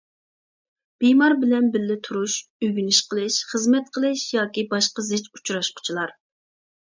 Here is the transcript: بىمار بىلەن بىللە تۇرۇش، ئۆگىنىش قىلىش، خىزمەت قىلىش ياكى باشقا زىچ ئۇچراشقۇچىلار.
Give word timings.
بىمار 1.01 1.35
بىلەن 1.43 1.67
بىللە 1.75 1.97
تۇرۇش، 2.07 2.37
ئۆگىنىش 2.67 3.01
قىلىش، 3.11 3.37
خىزمەت 3.51 3.93
قىلىش 3.99 4.25
ياكى 4.37 4.65
باشقا 4.73 5.07
زىچ 5.11 5.31
ئۇچراشقۇچىلار. 5.37 6.17